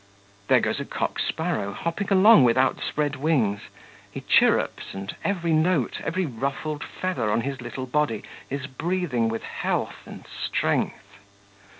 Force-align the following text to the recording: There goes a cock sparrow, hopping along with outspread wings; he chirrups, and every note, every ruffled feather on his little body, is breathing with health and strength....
There 0.47 0.59
goes 0.61 0.79
a 0.79 0.85
cock 0.85 1.19
sparrow, 1.19 1.73
hopping 1.73 2.07
along 2.11 2.43
with 2.43 2.57
outspread 2.57 3.17
wings; 3.17 3.61
he 4.11 4.21
chirrups, 4.21 4.95
and 4.95 5.15
every 5.23 5.53
note, 5.53 6.01
every 6.03 6.25
ruffled 6.25 6.83
feather 6.83 7.29
on 7.29 7.41
his 7.41 7.61
little 7.61 7.85
body, 7.85 8.23
is 8.49 8.65
breathing 8.65 9.29
with 9.29 9.43
health 9.43 10.07
and 10.07 10.25
strength.... 10.43 11.17